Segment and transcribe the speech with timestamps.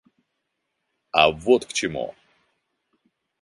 [1.11, 2.15] А вот к чему!